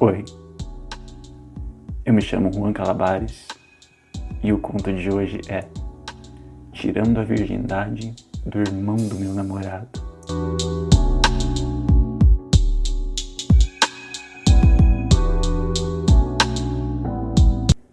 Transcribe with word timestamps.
Oi, 0.00 0.24
eu 2.04 2.12
me 2.12 2.20
chamo 2.20 2.52
Juan 2.52 2.72
Calabares 2.72 3.46
e 4.42 4.52
o 4.52 4.58
conto 4.58 4.92
de 4.92 5.08
hoje 5.08 5.40
é 5.48 5.68
Tirando 6.72 7.20
a 7.20 7.22
Virgindade 7.22 8.12
do 8.44 8.58
Irmão 8.58 8.96
do 8.96 9.14
Meu 9.14 9.32
Namorado. 9.32 9.88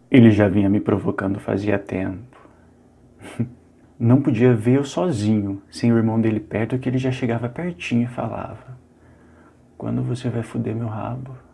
Ele 0.09 0.31
já 0.31 0.49
vinha 0.49 0.67
me 0.67 0.79
provocando 0.79 1.39
fazia 1.39 1.77
tempo. 1.77 2.35
Não 3.99 4.23
podia 4.23 4.55
ver 4.55 4.77
eu 4.77 4.83
sozinho, 4.83 5.61
sem 5.69 5.93
o 5.93 5.97
irmão 5.97 6.19
dele 6.19 6.39
perto, 6.39 6.79
que 6.79 6.89
ele 6.89 6.97
já 6.97 7.11
chegava 7.11 7.47
pertinho 7.47 8.05
e 8.05 8.07
falava: 8.07 8.75
Quando 9.77 10.01
você 10.01 10.29
vai 10.29 10.41
foder 10.41 10.75
meu 10.75 10.87
rabo? 10.87 11.50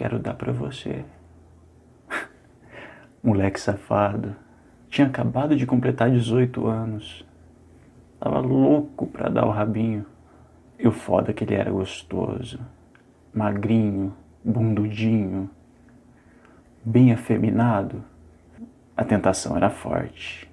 Quero 0.00 0.18
dar 0.18 0.32
pra 0.32 0.50
você. 0.50 1.04
Moleque 3.22 3.60
safado. 3.60 4.34
Tinha 4.88 5.06
acabado 5.06 5.54
de 5.54 5.66
completar 5.66 6.10
18 6.10 6.66
anos. 6.66 7.22
Tava 8.18 8.40
louco 8.40 9.06
pra 9.06 9.28
dar 9.28 9.44
o 9.44 9.50
rabinho. 9.50 10.06
E 10.78 10.88
o 10.88 10.90
foda 10.90 11.32
é 11.32 11.34
que 11.34 11.44
ele 11.44 11.54
era 11.54 11.70
gostoso. 11.70 12.58
Magrinho, 13.30 14.16
bundudinho, 14.42 15.50
bem 16.82 17.12
afeminado. 17.12 18.02
A 18.96 19.04
tentação 19.04 19.54
era 19.54 19.68
forte. 19.68 20.50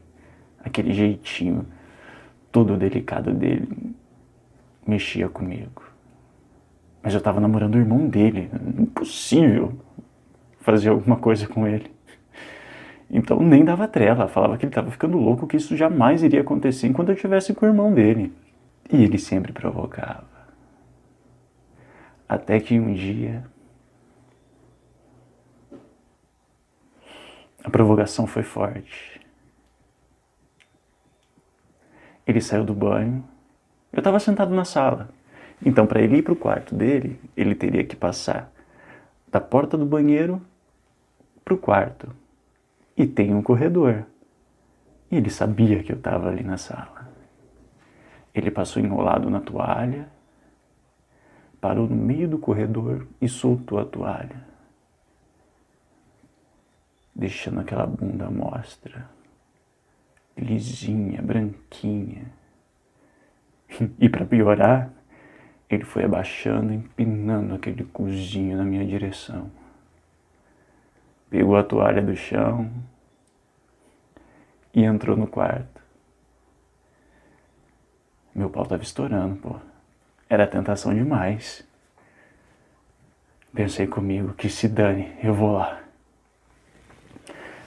Aquele 0.60 0.92
jeitinho 0.92 1.66
todo 2.52 2.76
delicado 2.76 3.34
dele 3.34 3.96
mexia 4.86 5.30
comigo. 5.30 5.97
Mas 7.08 7.14
eu 7.14 7.22
tava 7.22 7.40
namorando 7.40 7.76
o 7.76 7.78
irmão 7.78 8.06
dele. 8.10 8.52
Impossível 8.78 9.80
fazer 10.60 10.90
alguma 10.90 11.16
coisa 11.16 11.48
com 11.48 11.66
ele. 11.66 11.90
Então 13.10 13.40
nem 13.40 13.64
dava 13.64 13.88
trela, 13.88 14.28
falava 14.28 14.58
que 14.58 14.66
ele 14.66 14.72
estava 14.72 14.92
ficando 14.92 15.18
louco, 15.18 15.48
que 15.48 15.56
isso 15.56 15.78
jamais 15.78 16.22
iria 16.22 16.42
acontecer 16.42 16.86
enquanto 16.86 17.08
eu 17.08 17.16
estivesse 17.16 17.54
com 17.54 17.66
o 17.66 17.70
irmão 17.70 17.94
dele. 17.94 18.34
E 18.92 19.02
ele 19.02 19.18
sempre 19.18 19.54
provocava. 19.54 20.28
Até 22.28 22.60
que 22.60 22.78
um 22.78 22.94
dia 22.94 23.46
a 27.64 27.70
provocação 27.70 28.28
foi 28.28 28.44
forte. 28.44 29.22
Ele 32.28 32.42
saiu 32.42 32.66
do 32.66 32.74
banho. 32.74 33.24
Eu 33.94 34.00
estava 34.00 34.20
sentado 34.20 34.54
na 34.54 34.66
sala. 34.66 35.16
Então, 35.66 35.88
para 35.88 36.02
ele 36.02 36.18
ir 36.18 36.22
para 36.22 36.34
o 36.34 36.36
quarto 36.36 36.76
dele, 36.76 37.20
ele 37.36 37.56
teria 37.56 37.84
que 37.84 37.96
passar 37.96 38.52
da 39.28 39.42
porta 39.42 39.78
do 39.78 39.86
banheiro 39.86 40.42
para 41.44 41.54
o 41.54 41.58
quarto. 41.58 42.14
E 42.96 43.06
tem 43.06 43.34
um 43.34 43.42
corredor. 43.42 44.06
E 45.12 45.16
ele 45.18 45.30
sabia 45.30 45.82
que 45.84 45.92
eu 45.92 45.98
estava 45.98 46.30
ali 46.30 46.44
na 46.44 46.58
sala. 46.58 47.10
Ele 48.34 48.52
passou 48.52 48.82
enrolado 48.82 49.30
na 49.30 49.40
toalha, 49.40 50.10
parou 51.60 51.88
no 51.88 51.96
meio 51.96 52.28
do 52.28 52.38
corredor 52.38 53.08
e 53.20 53.28
soltou 53.28 53.80
a 53.80 53.86
toalha, 53.86 54.46
deixando 57.16 57.62
aquela 57.62 57.88
bunda 57.88 58.28
à 58.28 58.32
mostra, 58.32 59.10
lisinha, 60.38 61.22
branquinha. 61.22 62.32
E 64.00 64.08
para 64.08 64.26
piorar, 64.26 64.94
ele 65.70 65.84
foi 65.84 66.06
abaixando, 66.06 66.74
empinando 66.74 67.54
aquele 67.56 67.84
cozinho 67.84 68.58
na 68.58 68.64
minha 68.64 68.86
direção. 68.86 69.52
Pegou 71.30 71.58
a 71.58 71.64
toalha 71.64 72.02
do 72.02 72.16
chão 72.16 72.72
e 74.74 74.84
entrou 74.84 75.18
no 75.18 75.28
quarto. 75.28 75.82
Meu 78.34 78.50
pau 78.50 78.64
estava 78.64 78.84
estourando, 78.84 79.36
pô. 79.38 79.56
Era 80.30 80.48
tentação 80.48 80.94
demais. 80.94 81.66
Pensei 83.54 83.88
comigo 83.88 84.34
que 84.34 84.50
se 84.50 84.68
dane, 84.68 85.12
eu 85.24 85.34
vou 85.34 85.54
lá. 85.54 85.82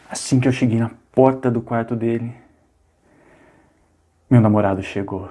Assim 0.09 0.41
que 0.41 0.47
eu 0.47 0.53
cheguei 0.53 0.79
na 0.79 0.91
porta 1.13 1.51
do 1.51 1.61
quarto 1.61 1.97
dele, 1.97 2.33
meu 4.31 4.41
namorado 4.41 4.83
chegou. 4.83 5.29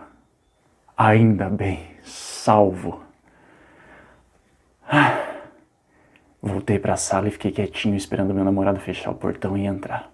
Ainda 0.97 1.49
bem, 1.49 1.87
salvo. 2.09 3.01
Ah. 4.87 5.25
Voltei 6.41 6.79
para 6.79 6.93
a 6.93 6.97
sala 6.97 7.27
e 7.27 7.31
fiquei 7.31 7.51
quietinho 7.51 7.95
esperando 7.95 8.33
meu 8.33 8.45
namorado 8.45 8.79
fechar 8.79 9.11
o 9.11 9.15
portão 9.15 9.57
e 9.57 9.65
entrar. 9.65 10.11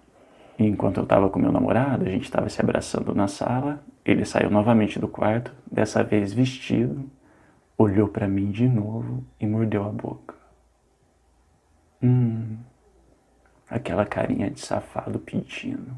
E 0.58 0.66
enquanto 0.66 0.96
eu 0.98 1.04
estava 1.04 1.28
com 1.28 1.38
meu 1.38 1.52
namorado, 1.52 2.04
a 2.04 2.08
gente 2.08 2.24
estava 2.24 2.48
se 2.48 2.60
abraçando 2.60 3.14
na 3.14 3.28
sala, 3.28 3.84
ele 4.04 4.24
saiu 4.24 4.50
novamente 4.50 4.98
do 4.98 5.06
quarto, 5.06 5.52
dessa 5.70 6.02
vez 6.02 6.32
vestido, 6.32 7.08
olhou 7.76 8.08
para 8.08 8.26
mim 8.26 8.50
de 8.50 8.66
novo 8.66 9.24
e 9.38 9.46
mordeu 9.46 9.84
a 9.84 9.88
boca. 9.88 10.34
Hum, 12.02 12.56
aquela 13.68 14.04
carinha 14.04 14.50
de 14.50 14.60
safado 14.60 15.18
pedindo. 15.18 15.96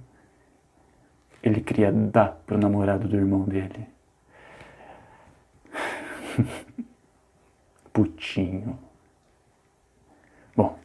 Ele 1.43 1.61
queria 1.61 1.93
dar 1.93 2.41
pro 2.47 2.59
namorado 2.59 3.07
do 3.07 3.17
irmão 3.17 3.45
dele. 3.45 3.87
Putinho. 7.93 8.79
Bom, 10.57 10.79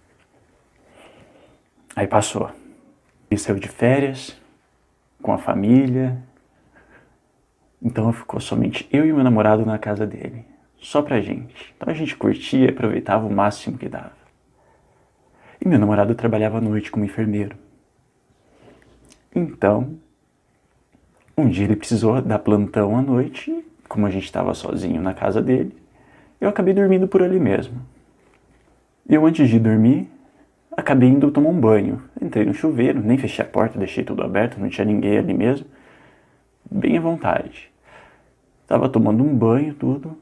aí 1.95 2.07
passou. 2.07 2.51
Ele 3.29 3.39
saiu 3.39 3.59
de 3.59 3.67
férias 3.67 4.39
com 5.21 5.33
a 5.33 5.37
família. 5.37 6.21
Então 7.81 8.11
ficou 8.13 8.39
somente 8.39 8.87
eu 8.91 9.05
e 9.05 9.11
meu 9.11 9.23
namorado 9.23 9.65
na 9.65 9.77
casa 9.77 10.05
dele. 10.05 10.45
Só 10.77 11.01
pra 11.01 11.21
gente. 11.21 11.73
Então 11.75 11.89
a 11.89 11.95
gente 11.95 12.15
curtia 12.15 12.65
e 12.65 12.69
aproveitava 12.69 13.25
o 13.25 13.33
máximo 13.33 13.77
que 13.77 13.89
dava. 13.89 14.23
E 15.59 15.67
meu 15.67 15.79
namorado 15.79 16.13
trabalhava 16.13 16.57
à 16.57 16.61
noite 16.61 16.91
como 16.91 17.05
enfermeiro. 17.05 17.57
Então, 19.33 19.97
um 21.37 21.49
dia 21.49 21.63
ele 21.63 21.75
precisou 21.75 22.21
dar 22.21 22.39
plantão 22.39 22.97
à 22.97 23.01
noite 23.01 23.65
como 23.93 24.07
a 24.07 24.09
gente 24.09 24.23
estava 24.23 24.55
sozinho 24.55 24.99
na 24.99 25.13
casa 25.13 25.39
dele, 25.39 25.77
eu 26.41 26.49
acabei 26.49 26.73
dormindo 26.73 27.07
por 27.07 27.21
ali 27.21 27.39
mesmo. 27.39 27.79
Eu, 29.07 29.23
antes 29.23 29.47
de 29.47 29.59
dormir, 29.59 30.09
acabei 30.75 31.09
indo 31.09 31.29
tomar 31.29 31.49
um 31.49 31.59
banho. 31.59 32.01
Entrei 32.19 32.43
no 32.43 32.55
chuveiro, 32.55 32.99
nem 32.99 33.19
fechei 33.19 33.45
a 33.45 33.47
porta, 33.47 33.77
deixei 33.77 34.03
tudo 34.03 34.23
aberto, 34.23 34.59
não 34.59 34.67
tinha 34.67 34.83
ninguém 34.83 35.19
ali 35.19 35.31
mesmo. 35.31 35.67
Bem 36.71 36.97
à 36.97 37.01
vontade. 37.01 37.71
Estava 38.63 38.89
tomando 38.89 39.23
um 39.23 39.37
banho, 39.37 39.75
tudo. 39.75 40.17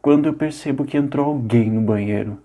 Quando 0.00 0.24
eu 0.24 0.32
percebo 0.32 0.86
que 0.86 0.96
entrou 0.96 1.26
alguém 1.26 1.70
no 1.70 1.82
banheiro. 1.82 2.38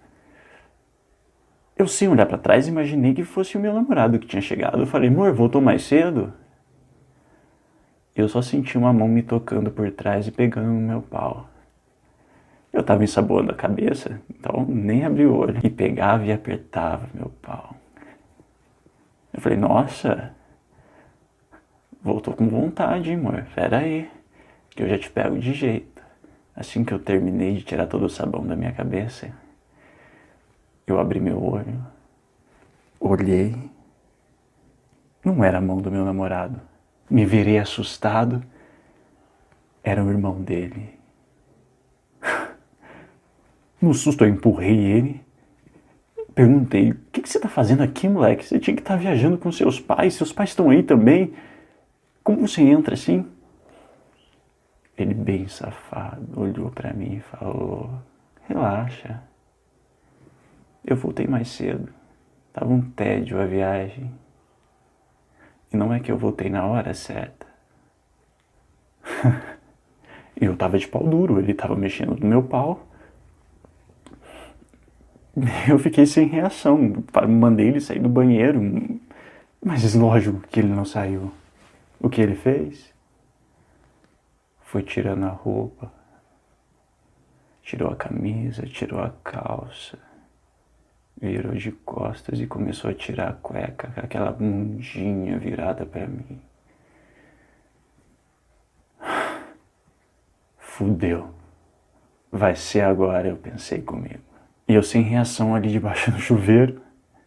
Eu, 1.77 1.87
sem 1.87 2.09
olhar 2.09 2.25
para 2.25 2.37
trás, 2.37 2.67
imaginei 2.67 3.13
que 3.13 3.23
fosse 3.23 3.55
o 3.55 3.61
meu 3.61 3.73
namorado 3.73 4.19
que 4.19 4.27
tinha 4.27 4.41
chegado. 4.41 4.79
Eu 4.79 4.87
falei, 4.87 5.07
amor, 5.07 5.31
voltou 5.31 5.61
mais 5.61 5.83
cedo? 5.83 6.33
Eu 8.21 8.27
só 8.27 8.41
senti 8.41 8.79
uma 8.79 8.91
mão 8.91 9.07
me 9.07 9.21
tocando 9.21 9.69
por 9.69 9.91
trás 9.91 10.27
e 10.27 10.31
pegando 10.31 10.69
no 10.69 10.81
meu 10.81 11.03
pau. 11.03 11.47
Eu 12.73 12.81
tava 12.81 13.03
ensaboando 13.03 13.51
a 13.51 13.55
cabeça, 13.55 14.19
então 14.27 14.65
nem 14.67 15.05
abri 15.05 15.25
o 15.25 15.35
olho. 15.35 15.59
E 15.63 15.69
pegava 15.69 16.25
e 16.25 16.31
apertava 16.31 17.07
meu 17.13 17.29
pau. 17.41 17.75
Eu 19.31 19.39
falei, 19.39 19.57
nossa, 19.57 20.33
voltou 22.01 22.33
com 22.33 22.47
vontade, 22.47 23.13
amor. 23.13 23.45
Pera 23.53 23.77
aí, 23.77 24.09
que 24.71 24.81
eu 24.81 24.89
já 24.89 24.97
te 24.97 25.11
pego 25.11 25.37
de 25.37 25.53
jeito. 25.53 26.01
Assim 26.55 26.83
que 26.83 26.91
eu 26.91 26.97
terminei 26.97 27.53
de 27.53 27.63
tirar 27.63 27.85
todo 27.85 28.05
o 28.05 28.09
sabão 28.09 28.45
da 28.45 28.55
minha 28.55 28.71
cabeça, 28.71 29.31
eu 30.87 30.99
abri 30.99 31.19
meu 31.19 31.39
olho, 31.39 31.85
olhei. 32.99 33.55
Não 35.23 35.43
era 35.43 35.59
a 35.59 35.61
mão 35.61 35.77
do 35.77 35.91
meu 35.91 36.03
namorado 36.03 36.59
me 37.09 37.25
virei 37.25 37.57
assustado. 37.57 38.43
Era 39.83 40.03
o 40.03 40.09
irmão 40.09 40.41
dele. 40.41 40.97
No 43.79 43.93
susto 43.93 44.23
eu 44.23 44.29
empurrei 44.29 44.75
ele. 44.75 45.21
Perguntei: 46.33 46.91
O 46.91 46.95
que, 47.11 47.21
que 47.21 47.29
você 47.29 47.37
está 47.37 47.47
fazendo 47.47 47.83
aqui, 47.83 48.09
moleque? 48.09 48.43
Você 48.43 48.59
tinha 48.59 48.75
que 48.75 48.81
estar 48.81 48.95
tá 48.95 48.99
viajando 48.99 49.37
com 49.37 49.51
seus 49.51 49.79
pais. 49.79 50.15
Seus 50.15 50.33
pais 50.33 50.49
estão 50.49 50.71
aí 50.71 50.81
também. 50.81 51.33
Como 52.23 52.47
você 52.47 52.63
entra 52.63 52.95
assim? 52.95 53.23
Ele, 54.97 55.13
bem 55.13 55.47
safado, 55.47 56.39
olhou 56.39 56.71
para 56.71 56.91
mim 56.91 57.17
e 57.17 57.19
falou: 57.19 57.89
Relaxa. 58.47 59.21
Eu 60.85 60.95
voltei 60.95 61.27
mais 61.27 61.49
cedo. 61.49 61.89
Tava 62.53 62.71
um 62.71 62.81
tédio 62.81 63.39
a 63.39 63.45
viagem. 63.45 64.11
E 65.71 65.77
não 65.77 65.93
é 65.93 65.99
que 65.99 66.11
eu 66.11 66.17
voltei 66.17 66.49
na 66.49 66.65
hora 66.65 66.93
certa. 66.93 67.45
eu 70.39 70.55
tava 70.55 70.77
de 70.77 70.87
pau 70.87 71.03
duro, 71.03 71.39
ele 71.39 71.53
tava 71.53 71.75
mexendo 71.75 72.15
no 72.15 72.27
meu 72.27 72.43
pau. 72.43 72.87
Eu 75.69 75.77
fiquei 75.77 76.05
sem 76.05 76.27
reação. 76.27 77.03
Mandei 77.29 77.67
ele 77.67 77.79
sair 77.79 77.99
do 77.99 78.09
banheiro. 78.09 78.59
Mas 79.63 79.93
lógico 79.93 80.39
que 80.47 80.59
ele 80.59 80.69
não 80.69 80.83
saiu. 80.83 81.31
O 81.99 82.09
que 82.09 82.21
ele 82.21 82.35
fez? 82.35 82.93
Foi 84.61 84.83
tirando 84.83 85.25
a 85.25 85.29
roupa, 85.29 85.91
tirou 87.61 87.89
a 87.89 87.95
camisa, 87.95 88.65
tirou 88.65 88.99
a 88.99 89.11
calça, 89.23 89.97
virou 91.19 91.53
de 91.53 91.71
costas 91.71 92.39
e 92.39 92.45
começou 92.45 92.89
a 92.89 92.93
tirar 92.93 93.29
a 93.29 93.33
cueca 93.33 93.91
aquela 93.97 94.31
mundinha 94.31 95.37
virada 95.37 95.85
para 95.85 96.07
mim. 96.07 96.39
Fudeu. 100.57 101.33
Vai 102.31 102.55
ser 102.55 102.81
agora, 102.81 103.27
eu 103.27 103.37
pensei 103.37 103.81
comigo. 103.81 104.21
E 104.67 104.73
eu 104.73 104.83
sem 104.83 105.01
reação 105.01 105.55
ali 105.55 105.71
debaixo 105.71 106.11
do 106.11 106.19
chuveiro, 106.19 106.81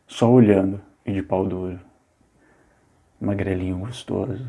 só 0.06 0.30
olhando 0.30 0.80
e 1.04 1.12
de 1.12 1.22
pau 1.22 1.44
duro. 1.44 1.80
Magrelinho 3.20 3.78
gostoso. 3.78 4.48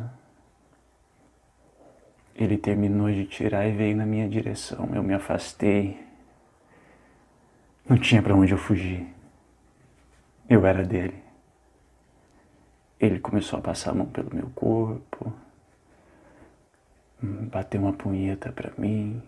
Ele 2.36 2.58
terminou 2.58 3.10
de 3.12 3.26
tirar 3.26 3.68
e 3.68 3.72
veio 3.72 3.96
na 3.96 4.06
minha 4.06 4.30
direção. 4.30 4.90
Eu 4.94 5.04
me 5.04 5.14
afastei. 5.14 6.00
Não 7.88 7.98
tinha 7.98 8.22
para 8.22 8.36
onde 8.36 8.54
eu 8.54 8.58
fugir. 8.58 9.21
Eu 10.52 10.66
era 10.66 10.84
dele. 10.84 11.24
Ele 13.00 13.22
começou 13.22 13.60
a 13.60 13.62
passar 13.62 13.92
a 13.92 13.94
mão 13.94 14.08
pelo 14.08 14.36
meu 14.36 14.50
corpo, 14.50 15.34
bateu 17.22 17.80
uma 17.80 17.94
punheta 17.94 18.52
para 18.52 18.74
mim 18.78 19.24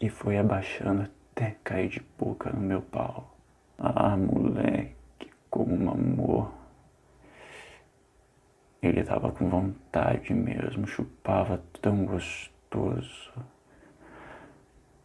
e 0.00 0.08
foi 0.08 0.38
abaixando 0.38 1.02
até 1.02 1.58
cair 1.62 1.90
de 1.90 2.00
boca 2.18 2.48
no 2.48 2.62
meu 2.62 2.80
pau. 2.80 3.36
Ah, 3.78 4.16
moleque, 4.16 5.30
como 5.50 5.90
amor. 5.90 6.50
Ele 8.80 9.00
estava 9.00 9.30
com 9.32 9.50
vontade 9.50 10.32
mesmo, 10.32 10.86
chupava 10.86 11.62
tão 11.82 12.06
gostoso. 12.06 13.34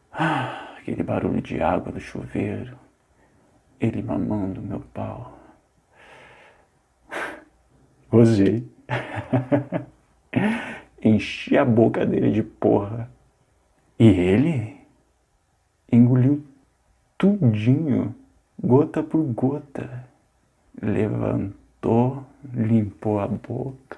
Ah, 0.09 0.77
aquele 0.77 1.03
barulho 1.03 1.41
de 1.41 1.61
água 1.61 1.91
do 1.91 1.99
chuveiro, 1.99 2.79
ele 3.77 4.01
mamando 4.01 4.61
meu 4.61 4.79
pau. 4.79 5.38
Gozei. 8.09 8.67
Enchi 11.01 11.57
a 11.57 11.63
boca 11.63 12.05
dele 12.05 12.31
de 12.31 12.43
porra. 12.43 13.09
E 13.97 14.07
ele 14.07 14.77
engoliu 15.91 16.43
tudinho, 17.17 18.15
gota 18.61 19.03
por 19.03 19.23
gota. 19.33 20.07
Levantou, 20.81 22.25
limpou 22.53 23.19
a 23.19 23.27
boca, 23.27 23.97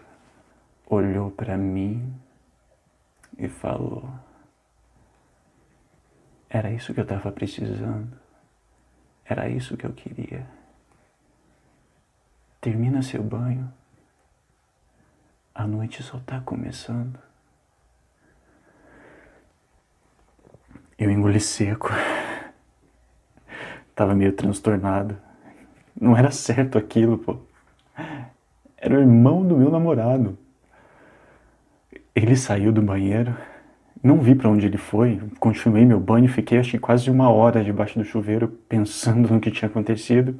olhou 0.90 1.32
para 1.32 1.56
mim 1.56 2.14
e 3.38 3.48
falou: 3.48 4.10
Era 6.50 6.72
isso 6.72 6.94
que 6.94 7.00
eu 7.00 7.04
estava 7.04 7.32
precisando. 7.32 8.20
Era 9.24 9.48
isso 9.48 9.78
que 9.78 9.86
eu 9.86 9.94
queria. 9.94 10.46
Termina 12.60 13.02
seu 13.02 13.24
banho. 13.24 13.72
A 15.62 15.68
noite 15.68 16.02
só 16.02 16.18
está 16.18 16.40
começando. 16.40 17.20
Eu 20.98 21.12
engoli 21.12 21.40
seco. 21.40 21.92
Tava 23.94 24.16
meio 24.16 24.34
transtornado. 24.34 25.16
Não 25.96 26.18
era 26.18 26.32
certo 26.32 26.80
aquilo, 26.80 27.20
pô. 27.20 27.38
Era 28.76 28.96
o 28.96 29.02
irmão 29.02 29.46
do 29.46 29.56
meu 29.56 29.70
namorado. 29.70 30.36
Ele 32.16 32.36
saiu 32.36 32.72
do 32.72 32.82
banheiro. 32.82 33.38
Não 34.02 34.20
vi 34.20 34.34
para 34.34 34.50
onde 34.50 34.66
ele 34.66 34.78
foi. 34.78 35.22
Continuei 35.40 35.86
meu 35.86 36.00
banho. 36.00 36.28
Fiquei 36.28 36.58
acho 36.58 36.72
que 36.72 36.80
quase 36.80 37.12
uma 37.12 37.30
hora 37.30 37.64
debaixo 37.64 38.00
do 38.00 38.04
chuveiro 38.04 38.48
pensando 38.68 39.32
no 39.32 39.40
que 39.40 39.52
tinha 39.52 39.70
acontecido. 39.70 40.40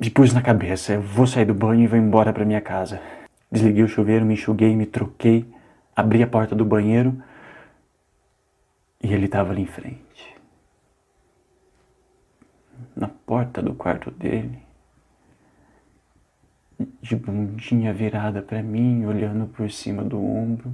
E 0.00 0.10
pus 0.10 0.34
na 0.34 0.42
cabeça: 0.42 0.92
eu 0.92 1.02
vou 1.02 1.26
sair 1.26 1.46
do 1.46 1.54
banho 1.54 1.82
e 1.82 1.86
vou 1.86 1.98
embora 1.98 2.32
para 2.32 2.44
minha 2.44 2.60
casa. 2.60 3.00
Desliguei 3.50 3.82
o 3.82 3.88
chuveiro, 3.88 4.26
me 4.26 4.34
enxuguei, 4.34 4.76
me 4.76 4.84
troquei, 4.84 5.50
abri 5.96 6.22
a 6.22 6.26
porta 6.26 6.54
do 6.54 6.64
banheiro 6.64 7.22
e 9.02 9.12
ele 9.12 9.24
estava 9.24 9.52
ali 9.52 9.62
em 9.62 9.66
frente. 9.66 10.36
Na 12.94 13.08
porta 13.08 13.62
do 13.62 13.74
quarto 13.74 14.10
dele, 14.10 14.58
de 17.00 17.16
bundinha 17.16 17.92
virada 17.92 18.42
para 18.42 18.62
mim, 18.62 19.06
olhando 19.06 19.46
por 19.46 19.70
cima 19.70 20.04
do 20.04 20.22
ombro, 20.22 20.72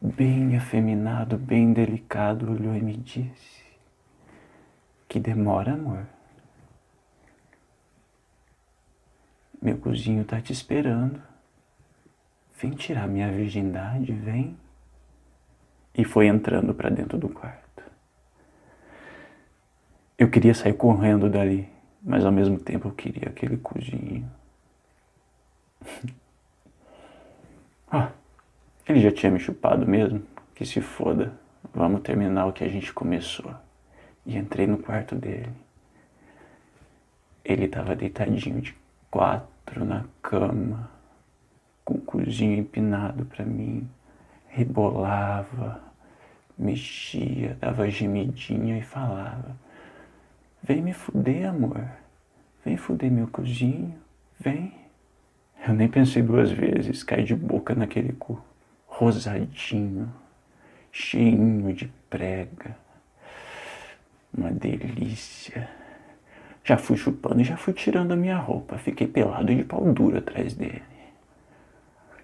bem 0.00 0.56
afeminado, 0.56 1.36
bem 1.36 1.72
delicado, 1.72 2.50
olhou 2.50 2.74
e 2.74 2.80
me 2.80 2.96
disse: 2.96 3.62
Que 5.06 5.20
demora, 5.20 5.74
amor. 5.74 6.06
Meu 9.64 9.78
cozinho 9.78 10.22
tá 10.26 10.38
te 10.42 10.52
esperando. 10.52 11.22
Vem 12.60 12.72
tirar 12.72 13.08
minha 13.08 13.32
virgindade, 13.32 14.12
vem 14.12 14.58
e 15.94 16.04
foi 16.04 16.26
entrando 16.26 16.74
para 16.74 16.90
dentro 16.90 17.16
do 17.16 17.30
quarto. 17.30 17.82
Eu 20.18 20.28
queria 20.28 20.52
sair 20.52 20.74
correndo 20.74 21.30
dali, 21.30 21.66
mas 22.02 22.26
ao 22.26 22.30
mesmo 22.30 22.58
tempo 22.58 22.88
eu 22.88 22.92
queria 22.92 23.30
aquele 23.30 23.56
cozinho. 23.56 24.30
ah, 27.90 28.10
ele 28.86 29.00
já 29.00 29.10
tinha 29.10 29.32
me 29.32 29.40
chupado 29.40 29.86
mesmo, 29.86 30.22
que 30.54 30.66
se 30.66 30.82
foda. 30.82 31.32
Vamos 31.72 32.02
terminar 32.02 32.44
o 32.44 32.52
que 32.52 32.64
a 32.64 32.68
gente 32.68 32.92
começou. 32.92 33.54
E 34.26 34.36
entrei 34.36 34.66
no 34.66 34.76
quarto 34.76 35.14
dele. 35.14 35.48
Ele 37.42 37.64
estava 37.64 37.96
deitadinho 37.96 38.60
de 38.60 38.76
quatro 39.10 39.53
na 39.84 40.04
cama, 40.22 40.90
com 41.84 41.94
o 41.94 42.00
cozinho 42.00 42.58
empinado 42.58 43.24
para 43.24 43.44
mim 43.44 43.88
rebolava, 44.54 45.80
mexia, 46.56 47.58
dava 47.60 47.90
gemidinha 47.90 48.78
e 48.78 48.82
falava: 48.82 49.56
Vem 50.62 50.80
me 50.80 50.92
fuder, 50.92 51.48
amor. 51.48 51.84
Vem 52.64 52.76
fuder 52.76 53.10
meu 53.10 53.26
cozinho. 53.26 53.94
Vem. 54.38 54.72
Eu 55.66 55.74
nem 55.74 55.88
pensei 55.88 56.22
duas 56.22 56.50
vezes, 56.52 57.02
caí 57.02 57.24
de 57.24 57.34
boca 57.34 57.74
naquele 57.74 58.12
cu, 58.12 58.40
rosadinho, 58.86 60.12
cheinho 60.92 61.72
de 61.72 61.88
prega. 62.08 62.76
Uma 64.36 64.50
delícia. 64.50 65.68
Já 66.64 66.78
fui 66.78 66.96
chupando 66.96 67.42
e 67.42 67.44
já 67.44 67.58
fui 67.58 67.74
tirando 67.74 68.12
a 68.12 68.16
minha 68.16 68.38
roupa. 68.38 68.78
Fiquei 68.78 69.06
pelado 69.06 69.54
de 69.54 69.62
pau 69.62 69.84
duro 69.92 70.16
atrás 70.16 70.54
dele. 70.54 70.82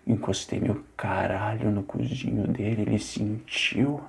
Encostei 0.07 0.59
meu 0.59 0.83
caralho 0.97 1.71
no 1.71 1.83
cozinho 1.83 2.49
dele, 2.49 2.83
ele 2.83 2.99
sentiu, 2.99 4.01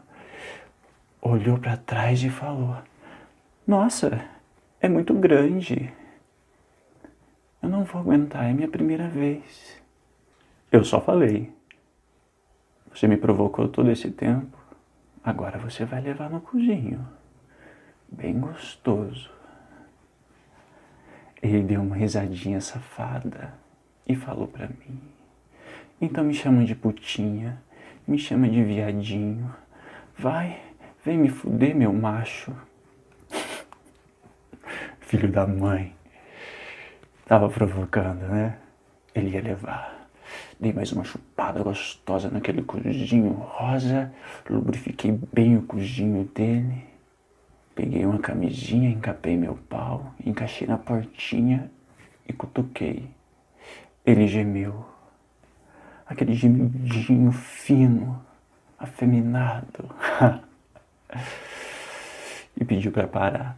olhou 1.22 1.58
para 1.58 1.76
trás 1.76 2.24
e 2.24 2.30
falou: 2.30 2.78
Nossa, 3.68 4.26
é 4.80 4.88
muito 4.88 5.14
grande. 5.14 5.94
Eu 7.62 7.70
não 7.70 7.84
vou 7.84 8.02
aguentar, 8.02 8.50
é 8.50 8.54
minha 8.54 8.70
primeira 8.70 9.10
vez. 9.10 9.80
Eu 10.72 10.86
só 10.86 11.02
falei. 11.02 11.54
Você 12.94 13.08
me 13.08 13.18
provocou 13.18 13.68
todo 13.68 13.92
esse 13.92 14.10
tempo, 14.12 14.58
agora 15.24 15.60
você 15.60 15.86
vai 15.86 16.02
levar 16.02 16.30
no 16.30 16.42
cozinho. 16.42 17.06
Bem 18.10 18.40
gostoso. 18.40 19.41
Ele 21.42 21.64
deu 21.64 21.82
uma 21.82 21.96
risadinha 21.96 22.62
safada 22.62 23.54
e 24.08 24.16
falou 24.16 24.48
para 24.48 24.68
mim: 24.68 25.12
então 26.02 26.24
me 26.24 26.34
chama 26.34 26.66
de 26.66 26.74
putinha, 26.74 27.62
me 28.08 28.18
chama 28.18 28.50
de 28.50 28.64
viadinho. 28.64 29.54
Vai, 30.18 30.60
vem 31.06 31.16
me 31.16 31.30
fuder, 31.30 31.76
meu 31.76 31.94
macho. 31.94 32.52
Filho 35.00 35.32
da 35.32 35.46
mãe. 35.46 35.94
Tava 37.28 37.48
provocando, 37.50 38.22
né? 38.28 38.58
Ele 39.14 39.30
ia 39.30 39.42
levar. 39.42 40.10
Dei 40.60 40.74
mais 40.74 40.92
uma 40.92 41.04
chupada 41.04 41.62
gostosa 41.62 42.32
naquele 42.32 42.64
cozinho 42.64 43.34
rosa. 43.34 44.12
Lubrifiquei 44.50 45.20
bem 45.32 45.58
o 45.58 45.62
cozinho 45.62 46.24
dele. 46.34 46.91
Peguei 47.82 48.06
uma 48.06 48.20
camisinha, 48.20 48.92
encapei 48.92 49.36
meu 49.36 49.56
pau, 49.56 50.14
encaixei 50.24 50.68
na 50.68 50.78
portinha 50.78 51.72
e 52.30 52.32
cutuquei. 52.32 53.10
Ele 54.06 54.28
gemeu 54.28 54.86
aquele 56.06 56.36
gemidinho 56.36 57.32
fino, 57.32 58.24
afeminado. 58.78 59.90
e 62.56 62.64
pediu 62.64 62.92
para 62.92 63.08
parar. 63.08 63.58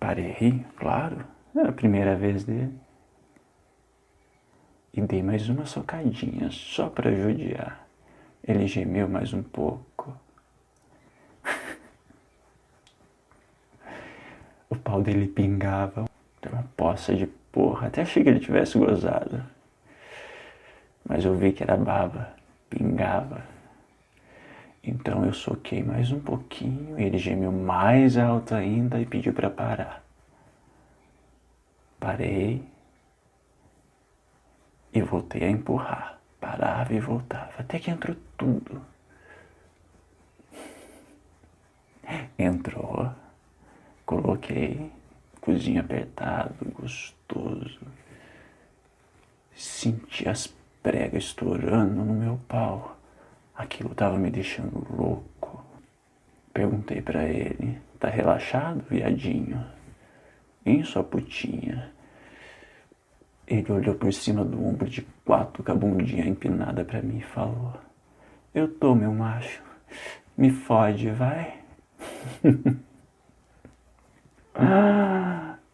Parei, 0.00 0.66
claro, 0.76 1.24
era 1.54 1.68
a 1.68 1.72
primeira 1.72 2.16
vez 2.16 2.42
dele. 2.42 2.74
E 4.92 5.00
dei 5.00 5.22
mais 5.22 5.48
uma 5.48 5.64
socadinha, 5.64 6.50
só 6.50 6.88
para 6.88 7.14
judiar. 7.14 7.86
Ele 8.42 8.66
gemeu 8.66 9.08
mais 9.08 9.32
um 9.32 9.44
pouco. 9.44 10.12
O 14.70 14.76
pau 14.76 15.02
dele 15.02 15.26
pingava, 15.26 16.06
uma 16.50 16.62
poça 16.76 17.14
de 17.14 17.26
porra. 17.26 17.88
Até 17.88 18.02
achei 18.02 18.22
que 18.22 18.30
ele 18.30 18.40
tivesse 18.40 18.78
gozado. 18.78 19.44
Mas 21.06 21.24
eu 21.24 21.34
vi 21.34 21.52
que 21.52 21.62
era 21.62 21.76
baba, 21.76 22.32
pingava. 22.70 23.42
Então 24.82 25.26
eu 25.26 25.32
soquei 25.32 25.82
mais 25.82 26.10
um 26.10 26.20
pouquinho, 26.20 26.98
ele 26.98 27.18
gemeu 27.18 27.52
mais 27.52 28.16
alto 28.16 28.54
ainda 28.54 28.98
e 29.00 29.04
pediu 29.04 29.32
para 29.32 29.50
parar. 29.50 30.02
Parei 31.98 32.64
e 34.92 35.02
voltei 35.02 35.44
a 35.44 35.50
empurrar. 35.50 36.18
Parava 36.40 36.94
e 36.94 37.00
voltava, 37.00 37.52
até 37.58 37.78
que 37.78 37.90
entrou 37.90 38.16
tudo. 38.38 38.80
Entrou, 42.38 43.12
coloquei, 44.10 44.90
cozinho 45.40 45.80
apertado, 45.80 46.56
gostoso. 46.72 47.80
Senti 49.54 50.28
as 50.28 50.48
pregas 50.82 51.24
estourando 51.24 52.04
no 52.04 52.14
meu 52.14 52.40
pau. 52.48 52.98
Aquilo 53.54 53.92
estava 53.92 54.18
me 54.18 54.28
deixando 54.28 54.84
louco. 54.92 55.64
Perguntei 56.52 57.00
para 57.00 57.22
ele: 57.22 57.80
tá 58.00 58.08
relaxado, 58.08 58.84
viadinho? 58.90 59.64
Em 60.66 60.82
sua 60.82 61.04
putinha. 61.04 61.92
Ele 63.46 63.70
olhou 63.70 63.94
por 63.94 64.12
cima 64.12 64.44
do 64.44 64.64
ombro 64.64 64.88
de 64.88 65.02
quatro 65.24 65.62
com 65.62 65.70
a 65.70 65.74
bundinha 65.74 66.26
empinada 66.26 66.84
para 66.84 67.00
mim 67.00 67.18
e 67.18 67.22
falou: 67.22 67.78
Eu 68.52 68.66
tô, 68.66 68.92
meu 68.92 69.14
macho. 69.14 69.62
Me 70.36 70.50
fode, 70.50 71.10
vai. 71.10 71.60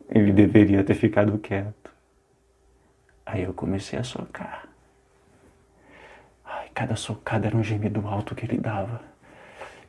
Ele 0.09 0.33
deveria 0.33 0.85
ter 0.85 0.95
ficado 0.95 1.39
quieto. 1.39 1.91
Aí 3.25 3.43
eu 3.43 3.53
comecei 3.53 3.99
a 3.99 4.05
socar. 4.05 4.67
Cada 6.77 6.95
socada 6.95 7.47
era 7.47 7.57
um 7.57 7.65
gemido 7.65 8.07
alto 8.07 8.35
que 8.35 8.45
ele 8.45 8.59
dava. 8.59 9.01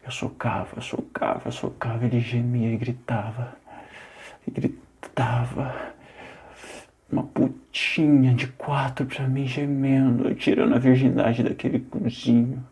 Eu 0.05 0.09
socava, 0.09 0.79
socava, 0.79 1.51
socava, 1.51 2.05
ele 2.05 2.21
gemia 2.21 2.71
e 2.71 2.77
gritava. 2.77 3.57
E 4.47 4.51
gritava. 4.51 5.75
Uma 7.11 7.23
putinha 7.23 8.33
de 8.33 8.47
quatro 8.47 9.05
pra 9.05 9.27
mim 9.27 9.45
gemendo, 9.45 10.33
tirando 10.35 10.75
a 10.75 10.79
virgindade 10.79 11.43
daquele 11.43 11.81
cozinho. 11.81 12.65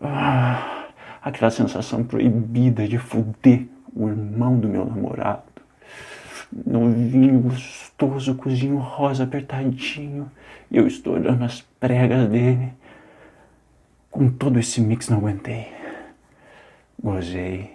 Ah, 0.00 0.88
aquela 1.20 1.50
sensação 1.50 2.04
proibida 2.04 2.88
de 2.88 2.96
fuder 2.96 3.66
o 3.94 4.08
irmão 4.08 4.58
do 4.58 4.68
meu 4.68 4.84
namorado. 4.84 5.42
Novinho, 6.66 7.40
gostoso, 7.40 8.34
cozinho 8.34 8.76
rosa 8.76 9.24
apertadinho 9.24 10.30
eu 10.70 10.86
estourando 10.86 11.44
as 11.44 11.60
pregas 11.60 12.28
dele. 12.28 12.72
Com 14.10 14.28
todo 14.28 14.58
esse 14.58 14.80
mix 14.80 15.08
não 15.08 15.18
aguentei. 15.18 15.72
Gozei. 17.00 17.70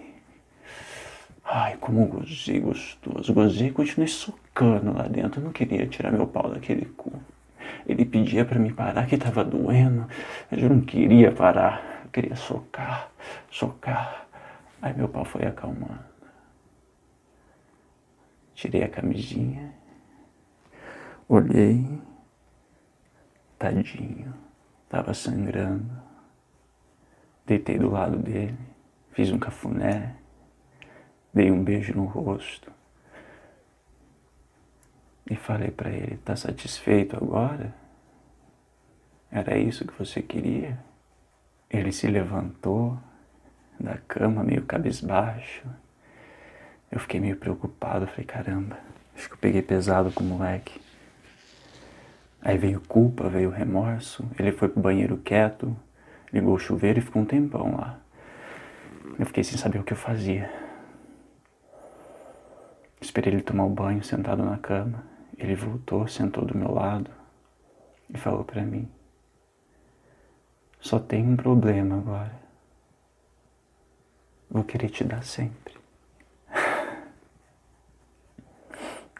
Ai, 1.44 1.76
como 1.80 2.06
gozei 2.06 2.60
gostoso. 2.60 3.32
Gozei 3.32 3.68
e 3.68 3.72
continuei 3.72 4.08
socando 4.08 4.92
lá 4.92 5.04
dentro. 5.04 5.40
Eu 5.40 5.44
não 5.44 5.52
queria 5.52 5.86
tirar 5.86 6.12
meu 6.12 6.26
pau 6.26 6.50
daquele 6.50 6.86
cu. 6.86 7.12
Ele 7.86 8.04
pedia 8.04 8.44
para 8.44 8.58
me 8.58 8.72
parar 8.72 9.06
que 9.06 9.16
tava 9.16 9.44
doendo. 9.44 10.06
Mas 10.50 10.62
eu 10.62 10.68
não 10.68 10.80
queria 10.80 11.32
parar. 11.32 12.02
Eu 12.04 12.10
queria 12.10 12.36
socar, 12.36 13.10
socar. 13.50 14.26
Aí 14.82 14.94
meu 14.94 15.08
pau 15.08 15.24
foi 15.24 15.46
acalmando. 15.46 16.09
Tirei 18.60 18.82
a 18.82 18.90
camisinha. 18.90 19.72
Olhei 21.26 21.98
Tadinho, 23.58 24.34
estava 24.84 25.14
sangrando. 25.14 25.90
Deitei 27.46 27.78
do 27.78 27.88
lado 27.88 28.18
dele, 28.18 28.58
fiz 29.12 29.32
um 29.32 29.38
cafuné, 29.38 30.14
dei 31.32 31.50
um 31.50 31.64
beijo 31.64 31.94
no 31.94 32.04
rosto 32.04 32.70
e 35.30 35.34
falei 35.34 35.70
para 35.70 35.88
ele: 35.88 36.18
Tá 36.18 36.36
satisfeito 36.36 37.16
agora? 37.16 37.74
Era 39.30 39.56
isso 39.56 39.86
que 39.86 39.98
você 39.98 40.20
queria? 40.20 40.78
Ele 41.70 41.92
se 41.92 42.06
levantou 42.08 42.98
da 43.80 43.96
cama, 43.96 44.44
meio 44.44 44.66
cabisbaixo. 44.66 45.66
Eu 46.90 46.98
fiquei 46.98 47.20
meio 47.20 47.36
preocupado, 47.36 48.06
falei: 48.06 48.24
Caramba, 48.24 48.78
acho 49.14 49.28
que 49.28 49.34
eu 49.34 49.38
peguei 49.38 49.62
pesado 49.62 50.10
com 50.10 50.24
o 50.24 50.26
moleque. 50.26 50.80
Aí 52.42 52.56
veio 52.58 52.80
culpa, 52.80 53.28
veio 53.28 53.50
remorso. 53.50 54.28
Ele 54.38 54.50
foi 54.50 54.68
pro 54.68 54.80
banheiro 54.80 55.18
quieto, 55.18 55.76
ligou 56.32 56.54
o 56.54 56.58
chuveiro 56.58 56.98
e 56.98 57.02
ficou 57.02 57.22
um 57.22 57.26
tempão 57.26 57.76
lá. 57.76 57.98
Eu 59.18 59.26
fiquei 59.26 59.44
sem 59.44 59.58
saber 59.58 59.78
o 59.78 59.84
que 59.84 59.92
eu 59.92 59.96
fazia. 59.96 60.50
Esperei 63.00 63.34
ele 63.34 63.42
tomar 63.42 63.64
o 63.64 63.70
banho 63.70 64.02
sentado 64.02 64.42
na 64.42 64.58
cama. 64.58 65.04
Ele 65.38 65.54
voltou, 65.54 66.06
sentou 66.08 66.44
do 66.44 66.56
meu 66.56 66.72
lado 66.72 67.10
e 68.08 68.18
falou 68.18 68.44
para 68.44 68.62
mim: 68.62 68.88
Só 70.80 70.98
tem 70.98 71.26
um 71.26 71.36
problema 71.36 71.98
agora. 71.98 72.40
Vou 74.50 74.64
querer 74.64 74.88
te 74.88 75.04
dar 75.04 75.22
sempre. 75.22 75.79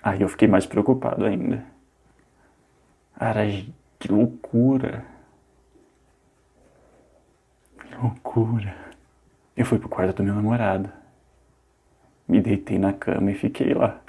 Aí 0.02 0.22
eu 0.22 0.28
fiquei 0.28 0.48
mais 0.48 0.66
preocupado 0.66 1.24
ainda. 1.24 1.64
Cara, 3.18 3.42
que 3.98 4.10
loucura. 4.10 5.04
Que 7.78 7.94
loucura. 7.96 8.74
Eu 9.54 9.66
fui 9.66 9.78
pro 9.78 9.88
quarto 9.88 10.16
do 10.16 10.24
meu 10.24 10.34
namorado. 10.34 10.90
Me 12.26 12.40
deitei 12.40 12.78
na 12.78 12.92
cama 12.92 13.30
e 13.30 13.34
fiquei 13.34 13.74
lá. 13.74 14.00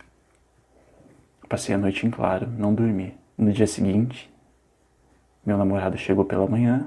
Passei 1.50 1.76
a 1.76 1.78
noite 1.78 2.08
em 2.08 2.10
claro, 2.10 2.48
não 2.48 2.74
dormi. 2.74 3.14
No 3.38 3.52
dia 3.52 3.68
seguinte, 3.68 4.32
meu 5.46 5.58
namorado 5.58 5.98
chegou 5.98 6.24
pela 6.24 6.48
manhã. 6.48 6.86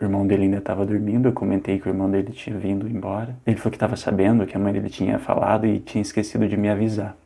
O 0.00 0.02
irmão 0.02 0.26
dele 0.26 0.44
ainda 0.44 0.58
estava 0.58 0.84
dormindo. 0.84 1.28
Eu 1.28 1.32
comentei 1.32 1.78
que 1.78 1.86
o 1.86 1.90
irmão 1.90 2.10
dele 2.10 2.32
tinha 2.32 2.58
vindo 2.58 2.88
embora. 2.88 3.36
Ele 3.46 3.56
falou 3.56 3.70
que 3.70 3.76
estava 3.76 3.94
sabendo 3.94 4.44
que 4.44 4.56
a 4.56 4.58
mãe 4.58 4.72
dele 4.72 4.90
tinha 4.90 5.20
falado 5.20 5.66
e 5.66 5.78
tinha 5.78 6.02
esquecido 6.02 6.48
de 6.48 6.56
me 6.56 6.68
avisar. 6.68 7.16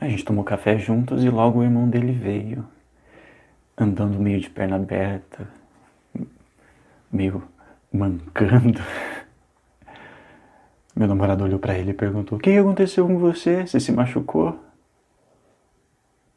A 0.00 0.08
gente 0.08 0.24
tomou 0.24 0.44
café 0.44 0.78
juntos 0.78 1.24
e 1.24 1.28
logo 1.28 1.58
o 1.58 1.64
irmão 1.64 1.88
dele 1.90 2.12
veio, 2.12 2.64
andando 3.76 4.16
meio 4.20 4.38
de 4.38 4.48
perna 4.48 4.76
aberta, 4.76 5.48
meio 7.10 7.42
mancando. 7.92 8.80
Meu 10.94 11.08
namorado 11.08 11.42
olhou 11.42 11.58
para 11.58 11.76
ele 11.76 11.90
e 11.90 11.94
perguntou: 11.94 12.38
O 12.38 12.40
que 12.40 12.56
aconteceu 12.56 13.08
com 13.08 13.18
você? 13.18 13.66
Você 13.66 13.80
se 13.80 13.90
machucou? 13.90 14.56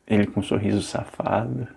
Ele, 0.07 0.25
com 0.25 0.39
um 0.39 0.43
sorriso 0.43 0.81
safado, 0.81 1.67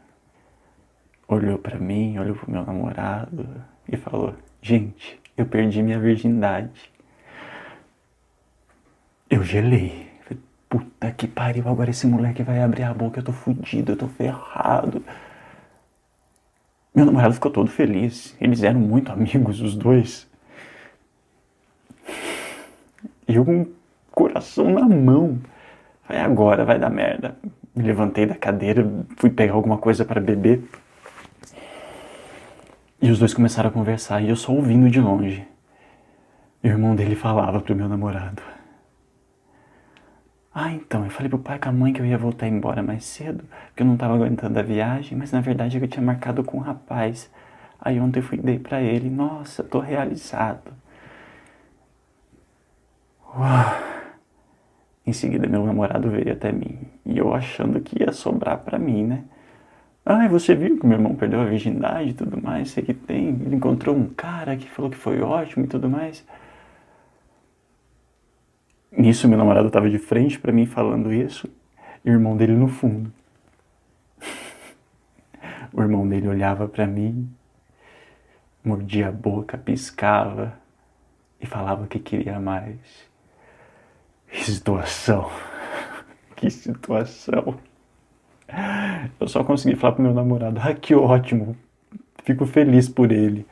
olhou 1.28 1.58
para 1.58 1.78
mim, 1.78 2.18
olhou 2.18 2.34
para 2.34 2.50
meu 2.50 2.64
namorado 2.64 3.46
e 3.86 3.94
falou: 3.98 4.34
Gente, 4.62 5.20
eu 5.36 5.44
perdi 5.44 5.82
minha 5.82 6.00
virgindade. 6.00 6.90
Eu 9.28 9.42
gelei. 9.42 10.13
Puta 10.74 11.12
que 11.12 11.28
pariu, 11.28 11.68
agora 11.68 11.90
esse 11.90 12.04
moleque 12.04 12.42
vai 12.42 12.60
abrir 12.60 12.82
a 12.82 12.92
boca, 12.92 13.20
eu 13.20 13.24
tô 13.24 13.30
fudido, 13.30 13.92
eu 13.92 13.96
tô 13.96 14.08
ferrado. 14.08 15.04
Meu 16.92 17.06
namorado 17.06 17.32
ficou 17.32 17.48
todo 17.48 17.70
feliz. 17.70 18.36
Eles 18.40 18.60
eram 18.64 18.80
muito 18.80 19.12
amigos, 19.12 19.60
os 19.60 19.76
dois. 19.76 20.28
E 23.28 23.36
eu 23.36 23.44
com 23.44 23.62
o 23.62 23.68
coração 24.10 24.68
na 24.68 24.82
mão. 24.88 25.38
Vai 26.08 26.18
agora, 26.18 26.64
vai 26.64 26.76
dar 26.76 26.90
merda. 26.90 27.36
Me 27.72 27.84
levantei 27.84 28.26
da 28.26 28.34
cadeira, 28.34 28.84
fui 29.16 29.30
pegar 29.30 29.52
alguma 29.54 29.78
coisa 29.78 30.04
para 30.04 30.20
beber. 30.20 30.60
E 33.00 33.12
os 33.12 33.20
dois 33.20 33.32
começaram 33.32 33.70
a 33.70 33.72
conversar 33.72 34.20
e 34.22 34.28
eu 34.28 34.34
só 34.34 34.50
ouvindo 34.50 34.90
de 34.90 35.00
longe. 35.00 35.46
E 36.64 36.68
o 36.68 36.72
irmão 36.72 36.96
dele 36.96 37.14
falava 37.14 37.60
pro 37.60 37.76
meu 37.76 37.88
namorado. 37.88 38.42
Ah, 40.54 40.72
então, 40.72 41.04
eu 41.04 41.10
falei 41.10 41.28
pro 41.28 41.38
pai 41.38 41.58
com 41.58 41.68
a 41.68 41.72
mãe 41.72 41.92
que 41.92 42.00
eu 42.00 42.06
ia 42.06 42.16
voltar 42.16 42.46
embora 42.46 42.82
mais 42.82 43.04
cedo, 43.04 43.44
que 43.74 43.82
eu 43.82 43.86
não 43.86 43.96
tava 43.96 44.14
aguentando 44.14 44.58
a 44.58 44.62
viagem, 44.62 45.18
mas 45.18 45.32
na 45.32 45.40
verdade 45.40 45.78
eu 45.78 45.88
tinha 45.88 46.04
marcado 46.04 46.44
com 46.44 46.58
um 46.58 46.60
rapaz. 46.60 47.30
Aí 47.80 47.98
ontem 48.00 48.20
eu 48.20 48.22
fui 48.22 48.38
dei 48.38 48.58
pra 48.58 48.80
ele, 48.80 49.10
nossa, 49.10 49.64
tô 49.64 49.80
realizado. 49.80 50.72
Em 55.06 55.12
seguida, 55.12 55.46
meu 55.48 55.66
namorado 55.66 56.08
veio 56.10 56.32
até 56.32 56.52
mim 56.52 56.78
e 57.04 57.18
eu 57.18 57.34
achando 57.34 57.80
que 57.80 58.02
ia 58.02 58.12
sobrar 58.12 58.58
para 58.58 58.78
mim, 58.78 59.04
né? 59.04 59.24
Ah, 60.06 60.28
você 60.28 60.54
viu 60.54 60.78
que 60.78 60.86
meu 60.86 60.98
irmão 60.98 61.14
perdeu 61.14 61.40
a 61.40 61.44
virgindade 61.44 62.10
e 62.10 62.14
tudo 62.14 62.40
mais? 62.40 62.70
Sei 62.70 62.84
que 62.84 62.94
tem. 62.94 63.28
Ele 63.28 63.56
encontrou 63.56 63.96
um 63.96 64.06
cara 64.08 64.56
que 64.56 64.68
falou 64.70 64.90
que 64.90 64.96
foi 64.96 65.20
ótimo 65.20 65.64
e 65.64 65.68
tudo 65.68 65.88
mais. 65.88 66.24
Nisso, 68.96 69.26
meu 69.28 69.36
namorado 69.36 69.66
estava 69.66 69.90
de 69.90 69.98
frente 69.98 70.38
para 70.38 70.52
mim 70.52 70.66
falando 70.66 71.12
isso 71.12 71.48
e 72.04 72.10
o 72.10 72.12
irmão 72.12 72.36
dele 72.36 72.52
no 72.54 72.68
fundo. 72.68 73.12
o 75.72 75.82
irmão 75.82 76.06
dele 76.06 76.28
olhava 76.28 76.68
para 76.68 76.86
mim, 76.86 77.28
mordia 78.64 79.08
a 79.08 79.12
boca, 79.12 79.58
piscava 79.58 80.54
e 81.40 81.46
falava 81.46 81.88
que 81.88 81.98
queria 81.98 82.38
mais. 82.38 82.78
Que 84.30 84.44
situação! 84.44 85.30
Que 86.36 86.50
situação! 86.50 87.58
Eu 89.18 89.28
só 89.28 89.42
consegui 89.44 89.76
falar 89.76 89.94
pro 89.94 90.02
meu 90.02 90.12
namorado: 90.12 90.60
ah, 90.62 90.74
que 90.74 90.94
ótimo! 90.94 91.56
Fico 92.22 92.44
feliz 92.44 92.88
por 92.88 93.12
ele. 93.12 93.46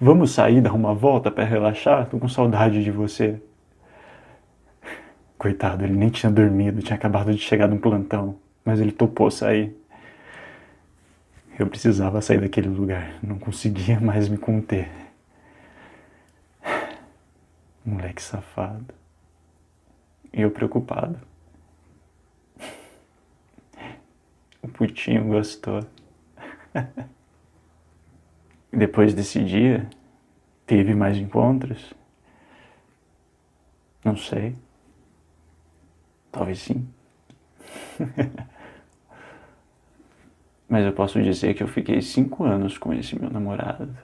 Vamos 0.00 0.32
sair, 0.32 0.60
dar 0.60 0.74
uma 0.74 0.94
volta 0.94 1.30
para 1.30 1.44
relaxar? 1.44 2.06
Tô 2.06 2.18
com 2.18 2.28
saudade 2.28 2.82
de 2.82 2.90
você. 2.90 3.40
Coitado, 5.44 5.84
ele 5.84 5.92
nem 5.92 6.08
tinha 6.08 6.32
dormido, 6.32 6.80
tinha 6.80 6.96
acabado 6.96 7.30
de 7.30 7.36
chegar 7.36 7.68
de 7.68 7.74
um 7.74 7.78
plantão, 7.78 8.40
mas 8.64 8.80
ele 8.80 8.90
topou 8.90 9.30
sair. 9.30 9.76
Eu 11.58 11.66
precisava 11.66 12.22
sair 12.22 12.40
daquele 12.40 12.68
lugar, 12.68 13.18
não 13.22 13.38
conseguia 13.38 14.00
mais 14.00 14.26
me 14.26 14.38
conter. 14.38 14.90
Moleque 17.84 18.22
safado. 18.22 18.86
E 20.32 20.40
eu 20.40 20.50
preocupado. 20.50 21.20
O 24.62 24.68
putinho 24.68 25.24
gostou. 25.24 25.86
Depois 28.72 29.12
desse 29.12 29.44
dia, 29.44 29.86
teve 30.66 30.94
mais 30.94 31.18
encontros? 31.18 31.92
Não 34.02 34.16
sei. 34.16 34.56
Talvez 36.34 36.58
sim. 36.58 36.86
Mas 40.68 40.84
eu 40.84 40.92
posso 40.92 41.22
dizer 41.22 41.54
que 41.54 41.62
eu 41.62 41.68
fiquei 41.68 42.02
cinco 42.02 42.42
anos 42.44 42.76
com 42.76 42.92
esse 42.92 43.16
meu 43.18 43.30
namorado. 43.30 43.96